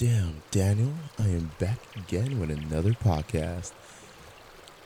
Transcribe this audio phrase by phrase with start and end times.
[0.00, 3.72] Damn, Daniel, I am back again with another podcast.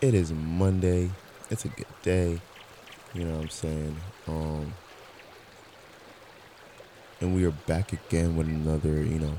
[0.00, 1.12] It is Monday.
[1.50, 2.40] It's a good day.
[3.14, 3.96] You know what I'm saying?
[4.26, 4.74] Um
[7.20, 9.38] and we are back again with another, you know,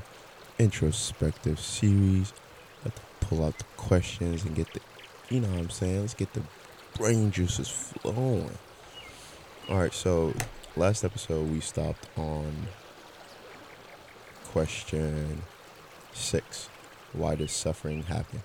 [0.58, 2.32] introspective series.
[2.82, 4.80] Let to pull out the questions and get the
[5.28, 6.00] you know what I'm saying?
[6.00, 6.42] Let's get the
[6.96, 8.56] brain juices flowing.
[9.68, 10.32] Alright, so
[10.74, 12.50] last episode we stopped on
[14.44, 15.42] question
[16.16, 16.68] six
[17.12, 18.42] why does suffering happen?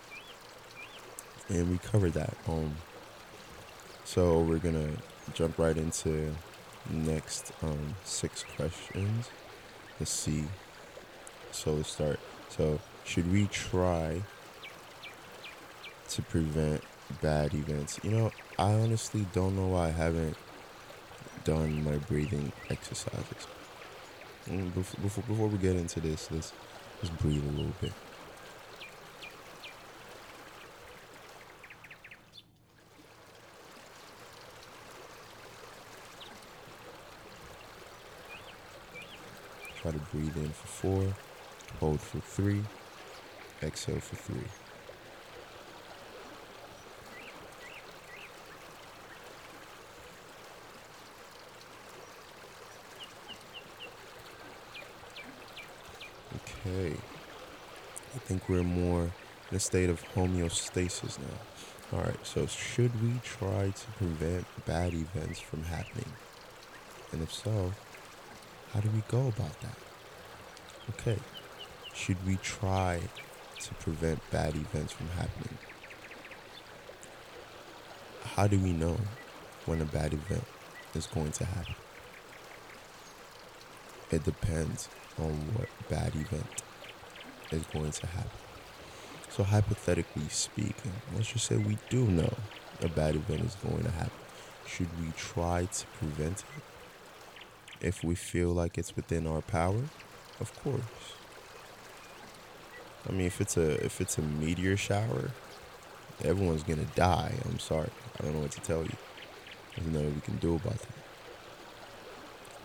[1.50, 2.76] And we covered that um
[4.04, 4.92] so we're gonna
[5.34, 6.34] jump right into
[6.90, 9.30] next um six questions.
[10.00, 10.46] Let's see.
[11.52, 12.20] So let's start.
[12.50, 14.22] So should we try
[16.10, 16.84] to prevent
[17.22, 18.00] bad events?
[18.04, 20.38] You know i honestly don't know why i haven't
[21.44, 23.48] done my breathing exercises.
[24.48, 26.54] Mm, before, before we get into this let's
[27.02, 27.92] just breathe a little bit.
[39.82, 41.16] Try to breathe in for four,
[41.80, 42.62] hold for three,
[43.64, 44.61] exhale for three.
[56.66, 56.96] Okay.
[58.14, 59.10] I think we're more
[59.50, 61.98] in a state of homeostasis now.
[61.98, 66.12] All right, so should we try to prevent bad events from happening?
[67.12, 67.74] And if so,
[68.74, 69.78] how do we go about that?
[70.92, 71.18] Okay,
[71.94, 73.02] should we try
[73.60, 75.58] to prevent bad events from happening?
[78.36, 78.98] How do we know
[79.66, 80.44] when a bad event
[80.94, 81.76] is going to happen?
[84.12, 84.90] It depends
[85.22, 86.64] on what bad event
[87.52, 88.32] is going to happen.
[89.30, 92.34] So, hypothetically speaking, let's just say we do know
[92.82, 94.12] a bad event is going to happen.
[94.66, 96.46] Should we try to prevent it?
[97.86, 99.84] If we feel like it's within our power,
[100.40, 100.82] of course.
[103.08, 105.32] I mean, if it's a if it's a meteor shower,
[106.24, 107.34] everyone's gonna die.
[107.46, 107.90] I'm sorry,
[108.20, 108.96] I don't know what to tell you.
[109.76, 110.90] There's nothing we can do about that.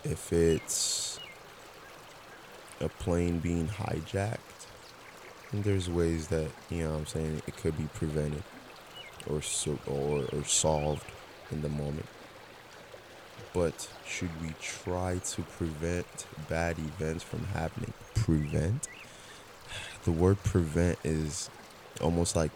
[0.03, 1.16] If it's
[2.81, 4.37] a plane being hijacked.
[5.51, 8.43] And there's ways that, you know I'm saying, it could be prevented
[9.29, 11.05] or, so, or, or solved
[11.51, 12.05] in the moment.
[13.53, 17.93] But should we try to prevent bad events from happening?
[18.13, 18.87] Prevent?
[20.03, 21.49] The word prevent is
[22.01, 22.51] almost like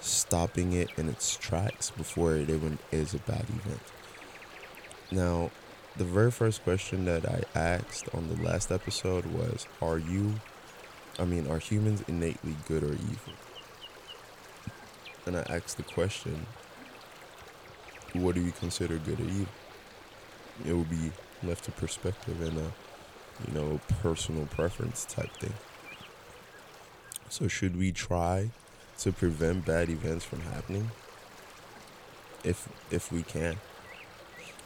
[0.00, 3.80] stopping it in its tracks before it even is a bad event.
[5.10, 5.50] Now,
[5.96, 10.34] the very first question that I asked on the last episode was Are you,
[11.18, 13.34] I mean, are humans innately good or evil?
[15.26, 16.46] And I asked the question
[18.14, 19.46] What do you consider good or evil?
[20.66, 22.72] It would be left to perspective and a,
[23.46, 25.54] you know, personal preference type thing.
[27.28, 28.50] So, should we try
[28.98, 30.90] to prevent bad events from happening?
[32.44, 33.56] If if we can.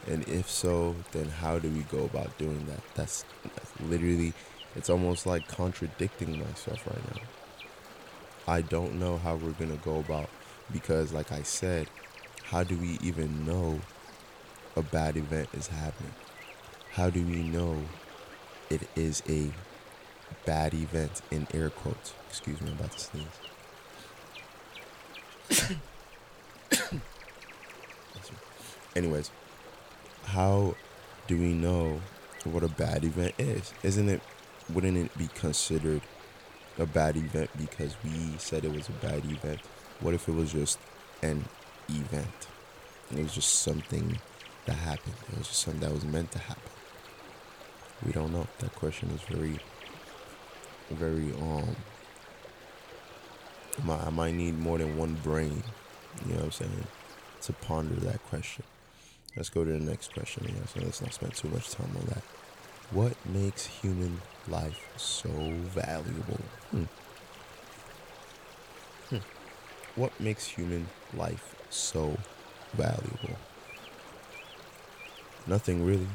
[0.07, 2.81] And if so, then how do we go about doing that?
[2.95, 4.33] That's, that's literally,
[4.77, 7.23] it's almost like contradicting myself right now.
[8.49, 10.29] I don't know how we're going to go about
[10.73, 11.89] because, like I said,
[12.45, 13.81] how do we even know
[14.77, 16.15] a bad event is happening?
[16.93, 17.83] How do we know
[18.71, 19.51] it is a
[20.45, 22.15] bad event in air quotes?
[22.29, 23.27] Excuse me, I'm about to sneeze.
[28.97, 29.31] Anyways,
[30.27, 30.75] how
[31.29, 32.01] do we know
[32.45, 33.73] what a bad event is?
[33.83, 34.21] Isn't it,
[34.73, 36.03] wouldn't it be considered
[36.79, 39.61] a bad event because we said it was a bad event?
[40.01, 40.79] What if it was just
[41.23, 41.45] an
[41.89, 42.49] event?
[43.11, 44.19] It was just something
[44.67, 45.15] that happened.
[45.33, 46.71] It was just something that was meant to happen.
[48.05, 48.47] We don't know.
[48.59, 49.59] That question is very,
[50.91, 51.77] very um.
[53.89, 55.63] I might need more than one brain.
[56.25, 56.87] You know what I'm saying?
[57.43, 58.65] To ponder that question.
[59.37, 60.47] Let's go to the next question.
[60.67, 62.23] So let's not spend too much time on that.
[62.91, 66.41] What makes human life so valuable?
[66.71, 66.85] Hmm.
[69.11, 69.19] Hmm.
[69.95, 72.17] What makes human life so
[72.73, 73.37] valuable?
[75.47, 76.09] Nothing really.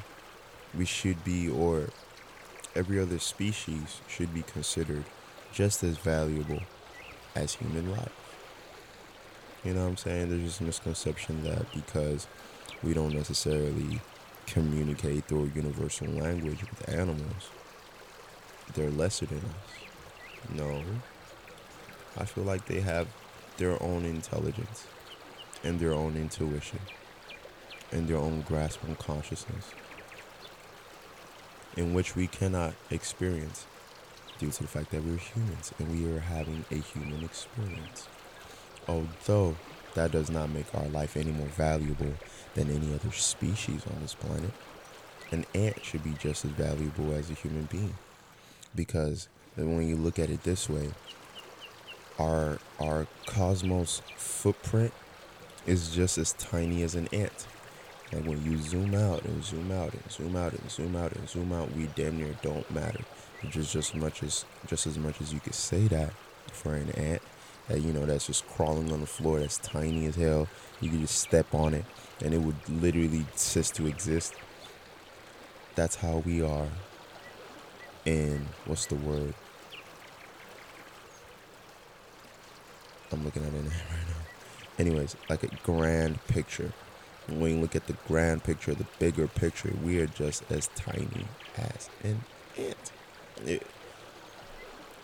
[0.75, 1.89] We should be, or
[2.75, 5.03] every other species should be considered
[5.53, 6.61] just as valuable
[7.35, 8.11] as human life.
[9.63, 10.29] You know what I'm saying?
[10.29, 12.27] There's a misconception that because
[12.83, 14.01] we don't necessarily
[14.47, 17.49] communicate through a universal language with animals.
[18.73, 20.49] They're lesser than us.
[20.55, 20.83] No.
[22.17, 23.07] I feel like they have
[23.57, 24.87] their own intelligence
[25.63, 26.79] and their own intuition
[27.91, 29.71] and their own grasp on consciousness
[31.77, 33.65] in which we cannot experience
[34.39, 38.07] due to the fact that we're humans and we are having a human experience.
[38.87, 39.55] Although
[39.95, 42.13] that does not make our life any more valuable
[42.55, 44.51] than any other species on this planet,
[45.31, 47.95] an ant should be just as valuable as a human being.
[48.75, 50.91] Because when you look at it this way,
[52.19, 54.93] our our cosmos footprint
[55.65, 57.47] is just as tiny as an ant.
[58.11, 61.29] Like when you zoom out and zoom out and zoom out and zoom out and
[61.29, 62.99] zoom out, we damn near don't matter.
[63.49, 66.13] Just just much as just as much as you could say that
[66.51, 67.21] for an ant
[67.71, 70.47] that you know that's just crawling on the floor that's tiny as hell.
[70.81, 71.85] You could just step on it
[72.23, 74.33] and it would literally cease to exist.
[75.75, 76.67] That's how we are.
[78.05, 79.33] And what's the word?
[83.11, 84.15] I'm looking at it right now.
[84.77, 86.73] Anyways, like a grand picture.
[87.27, 91.25] When you look at the grand picture, the bigger picture, we are just as tiny
[91.55, 92.21] as an
[92.57, 92.91] ant.
[93.45, 93.65] It,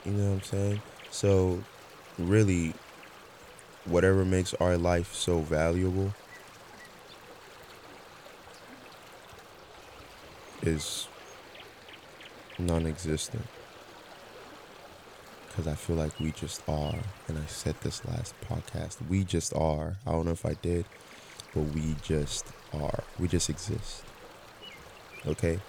[0.04, 0.81] you know what I'm saying?
[1.12, 1.63] So,
[2.18, 2.74] really,
[3.86, 6.14] whatever makes our life so valuable
[10.62, 11.08] is
[12.60, 13.46] non existent
[15.58, 17.00] because I feel like we just are.
[17.28, 18.98] And I said this last podcast.
[19.10, 19.98] We just are.
[20.06, 20.86] I don't know if I did,
[21.54, 23.04] but we just are.
[23.18, 24.04] We just exist.
[25.25, 25.60] Okay?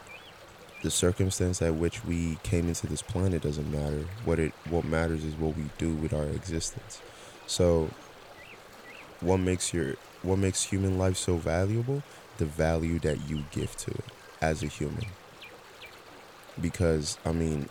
[0.82, 4.04] The circumstance at which we came into this planet doesn't matter.
[4.24, 7.00] What it what matters is what we do with our existence.
[7.46, 7.90] So
[9.20, 12.02] what makes your what makes human life so valuable?
[12.38, 14.04] The value that you give to it
[14.40, 15.06] as a human.
[16.60, 17.68] Because I mean,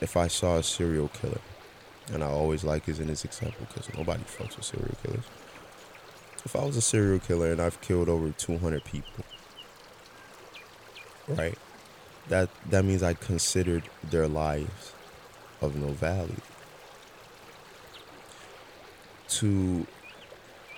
[0.00, 1.40] if I saw a serial killer
[2.12, 5.24] and I always like using this example because nobody fucks with serial killers.
[6.44, 9.24] If I was a serial killer and I've killed over 200 people,
[11.28, 11.56] right?
[12.28, 14.92] That that means I considered their lives
[15.60, 16.40] of no value
[19.28, 19.86] to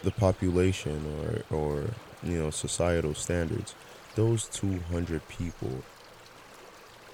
[0.02, 1.84] the population or or
[2.22, 3.74] you know societal standards.
[4.14, 5.82] Those 200 people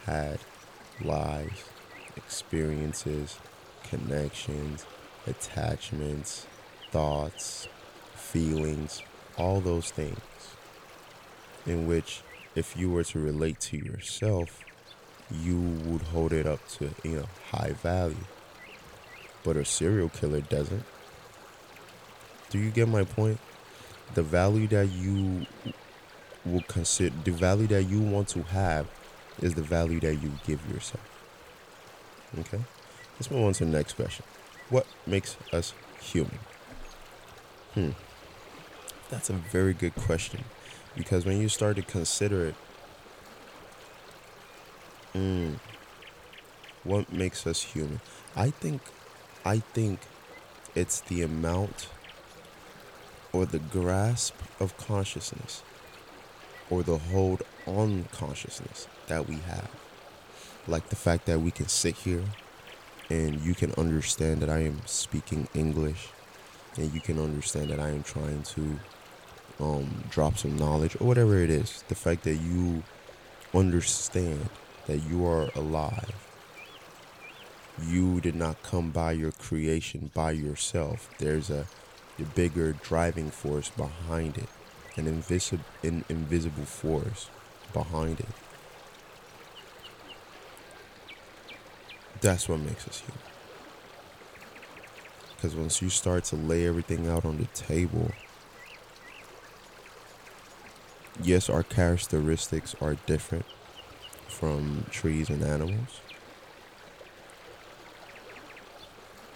[0.07, 0.39] had
[1.05, 1.65] lives,
[2.17, 3.39] experiences,
[3.83, 4.87] connections,
[5.27, 6.47] attachments,
[6.91, 7.69] thoughts,
[8.15, 9.03] feelings,
[9.37, 10.21] all those things.
[11.67, 12.23] In which,
[12.55, 14.65] if you were to relate to yourself,
[15.31, 18.17] you would hold it up to, you know, high value.
[19.43, 20.85] But a serial killer doesn't.
[22.51, 23.39] Do you get my point?
[24.15, 25.47] The value that you
[26.45, 28.87] will consider, the value that you want to have
[29.41, 31.09] is the value that you give yourself.
[32.39, 32.61] Okay?
[33.15, 34.25] Let's move on to the next question.
[34.69, 36.39] What makes us human?
[37.75, 37.91] Hmm.
[39.09, 40.45] That's a very good question.
[40.97, 42.55] Because when you start to consider it,
[45.15, 45.59] mm,
[46.85, 48.01] what makes us human?
[48.37, 48.83] I think
[49.45, 50.01] I think
[50.75, 51.89] it's the amount
[53.33, 55.63] or the grasp of consciousness
[56.71, 59.71] or the hold on consciousness that we have.
[60.67, 62.23] Like the fact that we can sit here
[63.11, 66.09] and you can understand that I am speaking English
[66.77, 68.79] and you can understand that I am trying to
[69.63, 71.85] um, drop some knowledge or whatever it is.
[71.89, 72.83] The fact that you
[73.55, 74.49] understand
[74.87, 76.29] that you are alive.
[77.87, 81.09] You did not come by your creation by yourself.
[81.19, 81.67] There's a,
[82.19, 84.49] a bigger driving force behind it,
[84.97, 87.31] an invisible, an invisible force
[87.73, 88.29] behind it.
[92.21, 93.23] That's what makes us human.
[95.35, 98.13] Because once you start to lay everything out on the table,
[101.21, 103.45] yes, our characteristics are different
[104.29, 106.01] from trees and animals.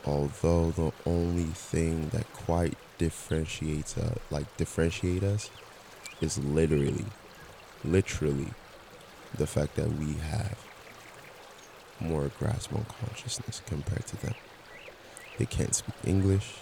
[0.05, 5.51] Although the only thing that quite differentiates us, like differentiate us,
[6.21, 7.05] is literally,
[7.85, 8.49] literally,
[9.37, 10.57] the fact that we have
[12.01, 14.35] more grasp on consciousness compared to them.
[15.39, 16.55] They can't speak English.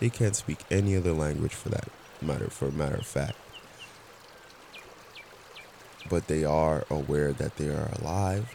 [0.00, 1.88] They can't speak any other language for that
[2.20, 3.36] matter for matter of fact.
[6.08, 8.54] But they are aware that they are alive.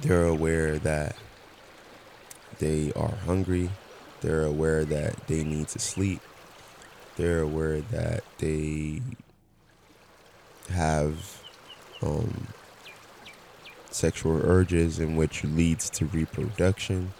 [0.00, 1.16] They're aware that
[2.58, 3.70] they are hungry.
[4.20, 6.20] They're aware that they need to sleep.
[7.16, 9.02] They're aware that they
[10.70, 11.42] have
[12.02, 12.48] um,
[13.90, 17.12] sexual urges, and which leads to reproduction.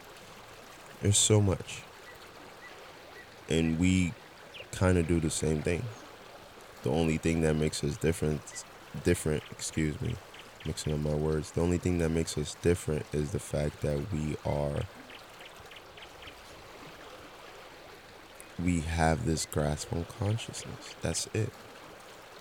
[1.00, 1.82] There's so much.
[3.48, 4.12] And we
[4.72, 5.82] kind of do the same thing.
[6.82, 8.64] The only thing that makes us different,
[9.04, 10.16] different, excuse me,
[10.64, 11.52] mixing up my words.
[11.52, 14.82] The only thing that makes us different is the fact that we are
[18.62, 20.94] we have this grasp on consciousness.
[21.02, 21.50] That's it.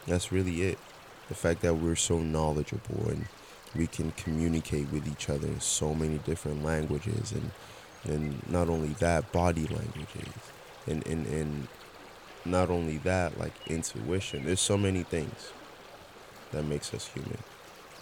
[0.07, 0.79] That's really it.
[1.27, 3.25] The fact that we're so knowledgeable and
[3.75, 7.51] we can communicate with each other in so many different languages and
[8.05, 10.33] and not only that, body languages.
[10.87, 11.67] And and, and
[12.45, 14.45] not only that, like intuition.
[14.45, 15.51] There's so many things
[16.55, 17.37] that makes us human.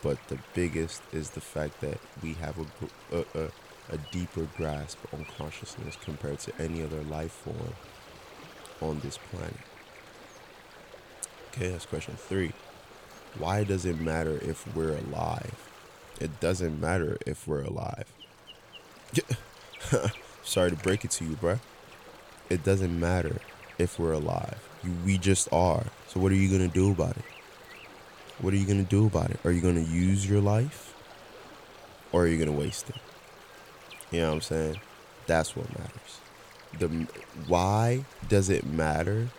[0.03, 3.47] But the biggest is the fact that we have a, a, a,
[3.93, 7.73] a deeper grasp on consciousness compared to any other life form
[8.81, 9.55] on this planet.
[11.49, 12.53] Okay, that's question three.
[13.37, 15.69] Why does it matter if we're alive?
[16.19, 18.05] It doesn't matter if we're alive.
[20.43, 21.59] Sorry to break it to you, bruh.
[22.49, 23.37] It doesn't matter
[23.79, 24.59] if we're alive.
[24.83, 25.85] You, we just are.
[26.07, 27.23] So what are you gonna do about it?
[28.43, 29.39] What are you gonna do about it?
[29.45, 30.93] Are you gonna use your life,
[32.11, 32.97] or are you gonna waste it?
[34.11, 34.79] You know what I'm saying?
[35.27, 36.19] That's what matters.
[36.77, 37.07] The
[37.47, 39.29] why does it matter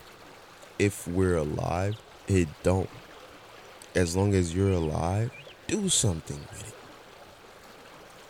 [0.78, 1.96] if we're alive?
[2.28, 2.88] It don't.
[3.94, 5.30] As long as you're alive,
[5.66, 6.74] do something with it.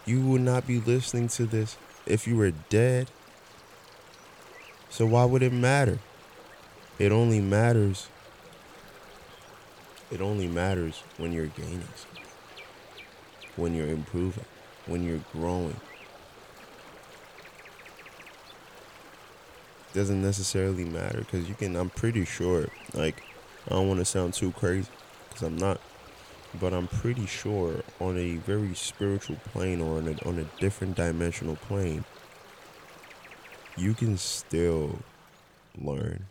[0.07, 3.13] You would not be listening to this if you were dead.
[4.91, 6.01] So why would it matter?
[6.99, 8.09] It only matters.
[10.15, 12.25] It only matters when you're gaining something,
[13.57, 14.45] when you're improving,
[14.87, 15.77] when you're growing.
[19.91, 21.75] It Doesn't necessarily matter because you can.
[21.77, 22.69] I'm pretty sure.
[22.95, 23.23] Like,
[23.67, 24.89] I don't want to sound too crazy
[25.29, 25.81] because I'm not
[26.61, 30.97] but I'm pretty sure on a very spiritual plane or on a, on a different
[30.97, 32.05] dimensional plane,
[33.77, 35.01] you can still
[35.77, 36.27] learn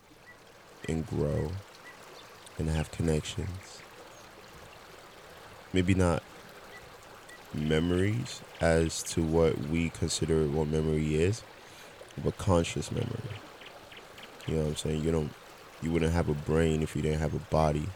[0.88, 1.52] and grow
[2.58, 3.82] and have connections.
[5.72, 6.24] Maybe not
[7.54, 11.44] memories as to what we consider what memory is,
[12.24, 13.40] but conscious memory.
[14.48, 15.04] You know what I'm saying?
[15.04, 15.34] You don't
[15.82, 17.88] you wouldn't have a brain if you didn't have a body.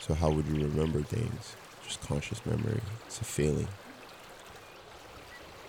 [0.00, 1.56] So how would you remember things?
[1.84, 2.80] Just conscious memory.
[3.06, 3.68] It's a feeling.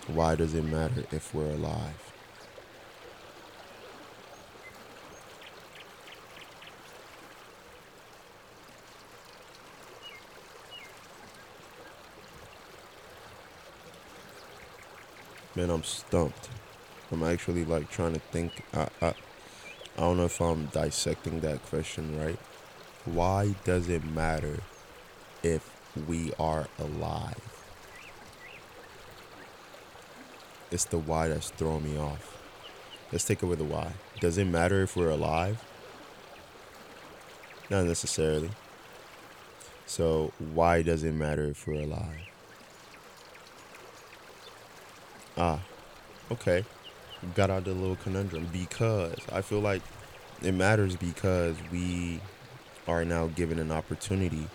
[0.08, 2.13] Why does it matter if we're alive?
[15.56, 16.50] Man, I'm stumped.
[17.12, 18.64] I'm actually like trying to think.
[18.74, 19.08] I, I,
[19.98, 22.40] I don't know if I'm dissecting that question right.
[23.06, 24.60] Why does it matter
[25.44, 25.70] if
[26.08, 27.38] we are alive.
[30.72, 32.42] It's the why that's throwing me off.
[33.12, 33.94] Let's take away the why.
[34.20, 35.64] Does it matter if we're alive?
[37.70, 38.50] Not necessarily.
[39.86, 42.33] So, why does it matter if we're alive?
[45.38, 45.60] Ah,
[46.32, 46.66] okay.
[47.36, 49.82] Got out the little conundrum because I feel like
[50.42, 52.20] it matters because we
[52.88, 54.48] are now given an opportunity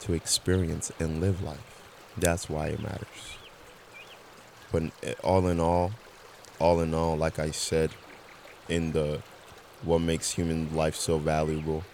[0.00, 1.80] to experience and live life.
[2.16, 3.38] That's why it matters.
[4.72, 4.84] But
[5.22, 5.92] all in all,
[6.58, 7.90] all in all, like I said
[8.68, 9.22] in the
[9.82, 11.84] what makes human life so valuable,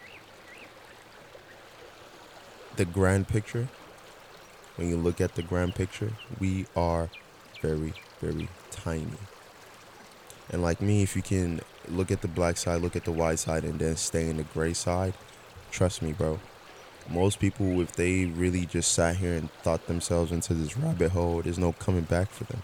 [2.76, 3.68] the grand picture,
[4.76, 7.08] when you look at the grand picture, we are
[7.60, 9.06] very, very tiny.
[10.50, 13.38] And like me, if you can look at the black side, look at the white
[13.38, 15.14] side, and then stay in the gray side,
[15.70, 16.40] trust me, bro,
[17.08, 21.42] most people, if they really just sat here and thought themselves into this rabbit hole,
[21.42, 22.62] there's no coming back for them.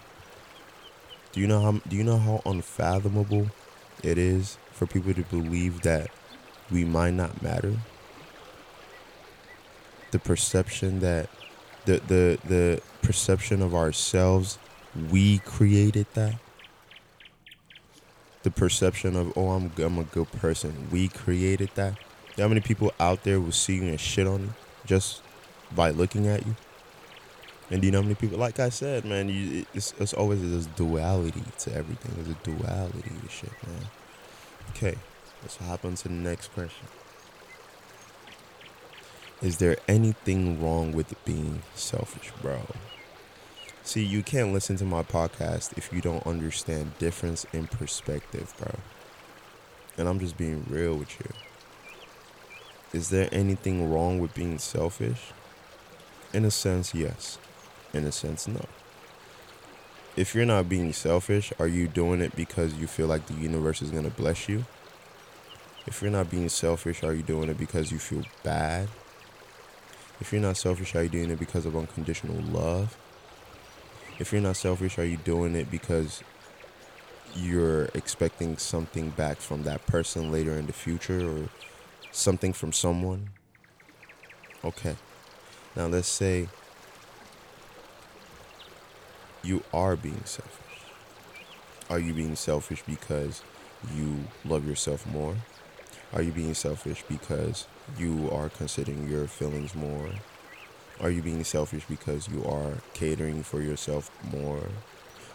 [1.31, 1.71] Do you know how?
[1.87, 3.47] Do you know how unfathomable
[4.03, 6.09] it is for people to believe that
[6.71, 7.75] we might not matter?
[10.11, 11.29] The perception that
[11.85, 14.59] the the the perception of ourselves,
[15.11, 16.35] we created that.
[18.43, 21.95] The perception of oh I'm I'm a good person, we created that
[22.35, 24.53] you know how many people out there will see you and shit on you
[24.85, 25.21] just
[25.73, 26.55] by looking at you?
[27.71, 28.37] And do you know how many people?
[28.37, 32.11] Like I said, man, you, it's, it's always this duality to everything.
[32.15, 33.87] There's a duality to shit, man.
[34.71, 34.97] Okay,
[35.41, 36.87] let's hop on to the next question.
[39.41, 42.59] Is there anything wrong with being selfish, bro?
[43.85, 48.71] See, you can't listen to my podcast if you don't understand difference in perspective, bro.
[49.95, 51.29] And I'm just being real with you.
[52.93, 55.31] Is there anything wrong with being selfish?
[56.33, 57.37] In a sense, yes.
[57.93, 58.65] In a sense, no.
[60.15, 63.83] If you're not being selfish, are you doing it because you feel like the universe
[63.83, 64.65] is going to bless you?
[65.85, 68.89] If you're not being selfish, are you doing it because you feel bad?
[70.19, 72.97] If you're not selfish, are you doing it because of unconditional love?
[74.17, 76.23] If you're not selfish, are you doing it because
[77.35, 81.49] you're expecting something back from that person later in the future or
[82.11, 83.29] something from someone?
[84.63, 84.95] Okay.
[85.75, 86.47] Now let's say
[89.43, 90.61] you are being selfish.
[91.89, 93.43] Are you being selfish because
[93.93, 95.35] you love yourself more?
[96.13, 97.67] Are you being selfish because
[97.97, 100.09] you are considering your feelings more?
[101.01, 104.69] Are you being selfish because you are catering for yourself more?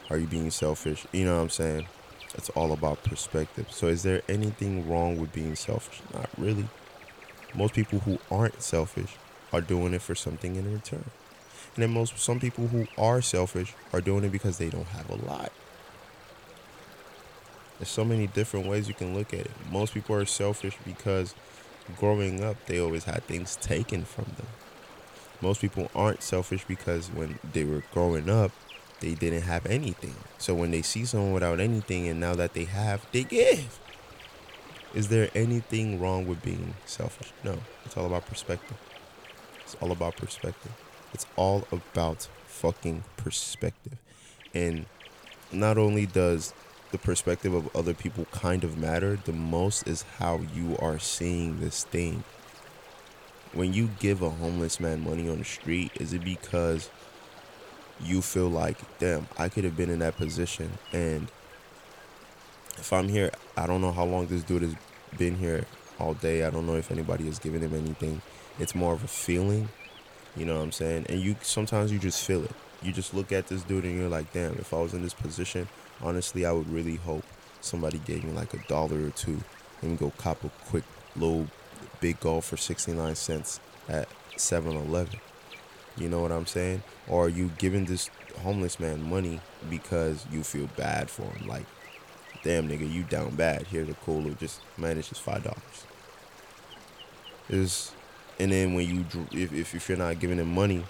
[0.09, 1.07] Are you being selfish?
[1.13, 1.87] You know what I'm saying?
[2.35, 3.67] It's all about perspective.
[3.71, 6.01] So, is there anything wrong with being selfish?
[6.15, 6.69] Not really.
[7.55, 9.17] Most people who aren't selfish
[9.53, 11.05] are doing it for something in return.
[11.75, 15.11] And then most some people who are selfish are doing it because they don't have
[15.11, 15.53] a lot.
[17.79, 19.51] There's so many different ways you can look at it.
[19.71, 21.35] Most people are selfish because
[21.99, 24.47] growing up they always had things taken from them.
[25.41, 28.53] Most people aren't selfish because when they were growing up,
[29.01, 30.15] they didn't have anything.
[30.39, 33.81] So when they see someone without anything and now that they have, they give.
[34.95, 37.33] Is there anything wrong with being selfish?
[37.45, 37.59] No.
[37.85, 38.77] It's all about perspective.
[39.63, 40.73] It's all about perspective.
[41.15, 43.99] It's all about fucking perspective.
[44.53, 44.87] And
[45.53, 46.53] not only does
[46.91, 51.61] the perspective of other people kind of matter, the most is how you are seeing
[51.61, 52.25] this thing.
[53.53, 56.89] When you give a homeless man money on the street, is it because
[58.01, 61.31] you feel like, damn, I could have been in that position and
[62.79, 64.75] if I'm here, I don't know how long this dude has
[65.19, 65.67] been here
[65.99, 66.45] all day.
[66.45, 68.23] I don't know if anybody has given him anything.
[68.59, 69.69] It's more of a feeling,
[70.35, 71.07] you know what I'm saying?
[71.09, 72.53] And you sometimes you just feel it.
[72.83, 75.13] You just look at this dude and you're like, damn, if I was in this
[75.13, 75.69] position,
[76.01, 77.25] honestly, I would really hope
[77.61, 79.41] somebody gave me like a dollar or two
[79.83, 80.85] and go cop a quick
[81.17, 81.47] little
[82.01, 85.21] big gulp for 69 cents at 7-Eleven.
[85.97, 86.83] You know what I'm saying?
[87.09, 88.09] Or are you giving this
[88.43, 91.49] homeless man money because you feel bad for him?
[91.49, 91.67] Like,
[92.43, 93.67] damn nigga, you down bad.
[93.67, 94.31] Here's a cooler.
[94.33, 95.87] Just man, it's just five dollars.
[97.49, 97.93] Is
[98.39, 100.85] and then when you if if you're not giving him money,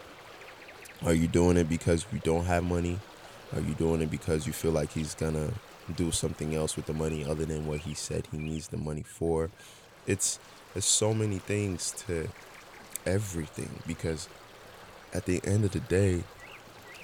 [1.05, 2.99] are you doing it because you don't have money?
[3.55, 5.53] Are you doing it because you feel like he's gonna
[5.97, 9.03] do something else with the money other than what he said he needs the money
[9.03, 9.51] for?
[10.07, 10.39] It's
[10.75, 12.29] there's so many things to
[13.07, 14.29] everything because
[15.13, 16.23] at the end of the day,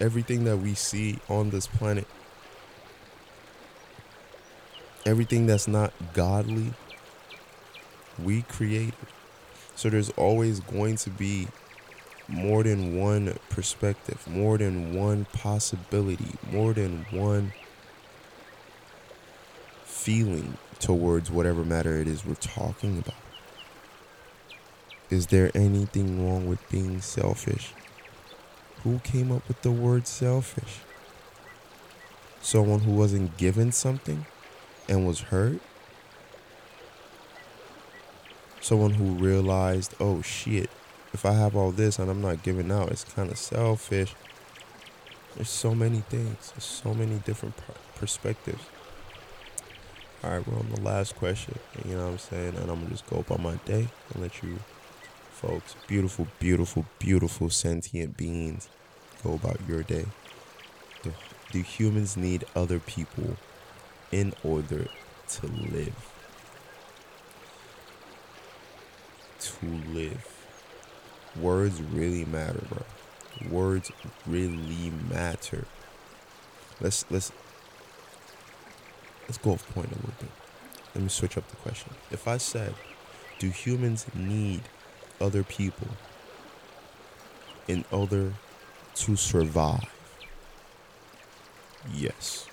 [0.01, 2.07] everything that we see on this planet
[5.07, 6.75] everything that's not godly,
[8.23, 8.95] we created.
[9.77, 11.47] So there's always going to be
[12.29, 17.53] more than one perspective, more than one possibility, more than one
[19.85, 23.26] feeling towards whatever matter it is we're talking about.
[25.11, 27.73] Is there anything wrong with being selfish?
[28.83, 30.81] Who came up with the word selfish?
[32.41, 34.27] Someone who wasn't given something?
[34.89, 35.61] and was hurt.
[38.61, 40.71] Someone who realized, oh shit,
[41.13, 44.15] if I have all this and I'm not giving out, it's kind of selfish.
[45.35, 47.55] There's so many things, there's so many different
[47.97, 48.63] perspectives.
[50.25, 51.59] All right, we're on the last question.
[51.85, 52.57] You know what I'm saying?
[52.57, 54.59] And I'm gonna just go about my day and let you
[55.37, 58.71] folks, beautiful, beautiful, beautiful sentient beings,
[59.23, 60.07] go about your day.
[61.03, 61.13] Do,
[61.53, 63.37] do humans need other people
[64.11, 64.87] in order
[65.29, 66.11] to live.
[69.41, 70.27] To live.
[71.39, 73.51] Words really matter, bro.
[73.51, 73.93] Words
[74.27, 75.67] really matter.
[76.81, 77.31] Let's let's
[79.29, 80.31] let's go off point a little bit.
[80.95, 81.93] Let me switch up the question.
[82.11, 82.75] If I said,
[83.39, 84.63] do humans need
[85.21, 85.89] other people
[87.69, 88.33] in order
[88.95, 89.91] to survive?
[91.93, 92.47] Yes.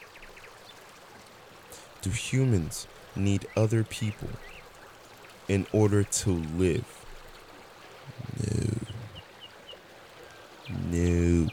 [2.01, 4.29] Do humans need other people
[5.47, 6.85] in order to live?
[8.47, 8.67] No.
[10.91, 11.47] No.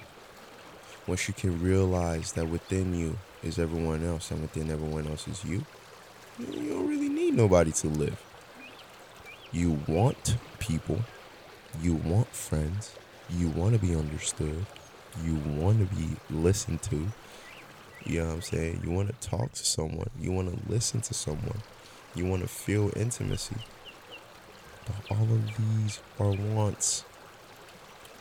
[1.07, 5.44] Once you can realize that within you is everyone else and within everyone else is
[5.44, 5.64] you,
[6.38, 8.23] you don't really need nobody to live.
[9.52, 11.00] You want people,
[11.82, 12.94] you want friends,
[13.30, 14.66] you want to be understood,
[15.24, 17.06] you want to be listened to,
[18.04, 18.80] you know what I'm saying?
[18.84, 20.08] You want to talk to someone.
[20.20, 21.60] You want to listen to someone.
[22.14, 23.56] You want to feel intimacy.
[24.86, 27.04] But all of these are wants.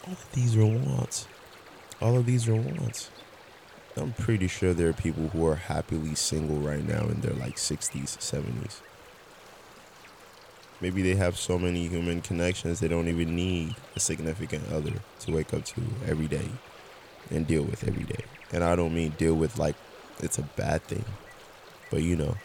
[0.05, 1.27] All of these are wants.
[2.01, 3.09] All of these are wants.
[3.95, 7.55] I'm pretty sure there are people who are happily single right now in their like
[7.55, 8.81] 60s, 70s.
[10.81, 15.31] Maybe they have so many human connections they don't even need a significant other to
[15.31, 16.47] wake up to every day
[17.29, 18.23] and deal with every day.
[18.51, 19.75] And I don't mean deal with like
[20.21, 21.05] it's a bad thing,
[21.91, 22.35] but you know,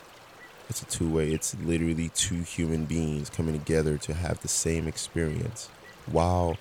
[0.68, 1.31] it's a two way.
[1.33, 5.68] It's literally two human beings coming together to have the same experience
[6.07, 6.57] while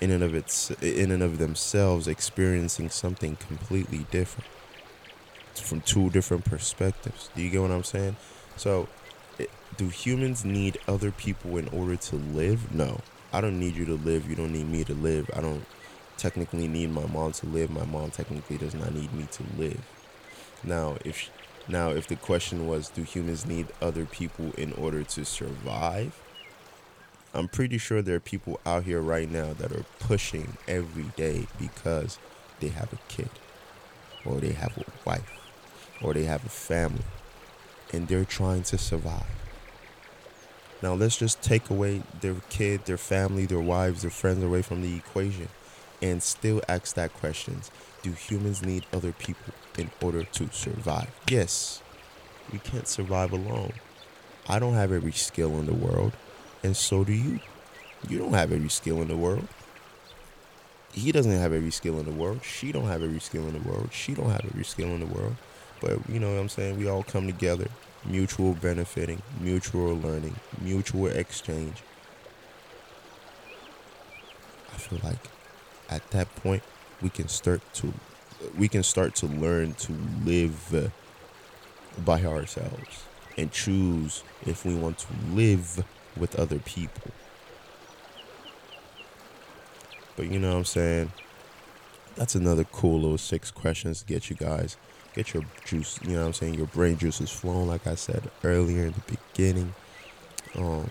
[0.00, 4.48] in and of its in and of themselves experiencing something completely different
[5.52, 7.28] it's from two different perspectives.
[7.36, 8.16] Do you get what I'm saying?
[8.56, 8.88] So,
[9.76, 12.74] do humans need other people in order to live?
[12.74, 13.00] No.
[13.32, 14.28] I don't need you to live.
[14.28, 15.30] You don't need me to live.
[15.34, 15.64] I don't
[16.18, 17.70] technically need my mom to live.
[17.70, 19.80] My mom technically does not need me to live.
[20.62, 21.30] Now, if
[21.68, 26.20] now if the question was do humans need other people in order to survive?
[27.34, 31.46] I'm pretty sure there are people out here right now that are pushing every day
[31.58, 32.18] because
[32.60, 33.30] they have a kid
[34.26, 35.32] or they have a wife
[36.02, 37.04] or they have a family
[37.92, 39.26] and they're trying to survive.
[40.82, 44.82] Now, let's just take away their kid, their family, their wives, their friends away from
[44.82, 45.48] the equation
[46.00, 47.60] and still ask that question
[48.02, 51.10] Do humans need other people in order to survive?
[51.30, 51.82] Yes,
[52.52, 53.72] we can't survive alone.
[54.48, 56.12] I don't have every skill in the world
[56.62, 57.40] and so do you.
[58.08, 59.46] You don't have every skill in the world.
[60.92, 62.44] He doesn't have every skill in the world.
[62.44, 63.90] She don't have every skill in the world.
[63.92, 65.36] She don't have every skill in the world.
[65.82, 66.78] But you know what I'm saying?
[66.78, 67.66] We all come together,
[68.04, 71.82] mutual benefiting, mutual learning, mutual exchange.
[74.72, 75.18] I feel like
[75.90, 76.62] at that point
[77.02, 77.92] we can start to
[78.56, 79.92] we can start to learn to
[80.24, 80.90] live
[82.04, 83.04] by ourselves
[83.36, 85.84] and choose if we want to live
[86.16, 87.10] with other people.
[90.16, 91.12] But you know what I'm saying?
[92.16, 94.76] That's another cool little six questions to get you guys,
[95.14, 96.54] get your juice, you know what I'm saying?
[96.54, 99.74] Your brain juice is flowing, like I said earlier in the beginning.
[100.56, 100.88] Um,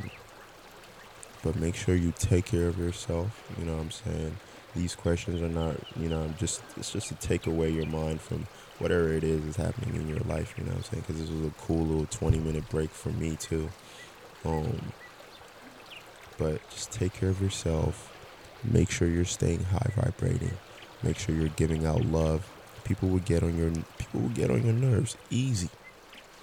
[1.43, 3.43] but make sure you take care of yourself.
[3.57, 4.37] You know what I'm saying?
[4.75, 8.47] These questions are not, you know, just it's just to take away your mind from
[8.79, 10.53] whatever it is is happening in your life.
[10.57, 11.03] You know what I'm saying?
[11.07, 13.69] Because this was a cool little 20 minute break for me too.
[14.45, 14.91] Um,
[16.37, 18.11] but just take care of yourself.
[18.63, 20.53] Make sure you're staying high vibrating.
[21.03, 22.49] Make sure you're giving out love.
[22.83, 25.69] People will get on your people will get on your nerves easy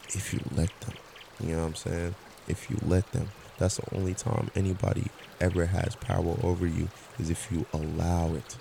[0.08, 0.94] if you let them.
[1.40, 2.14] You know what I'm saying?
[2.46, 3.28] If you let them.
[3.58, 5.08] That's the only time anybody
[5.40, 8.56] ever has power over you is if you allow it.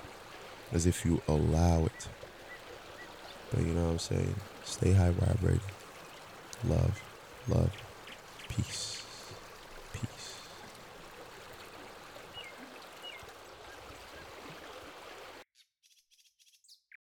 [0.74, 2.08] As if you allow it.
[3.52, 4.36] But you know what I'm saying?
[4.66, 5.62] Stay high vibrating.
[6.66, 7.02] Love,
[7.48, 7.72] love,
[8.50, 9.07] peace.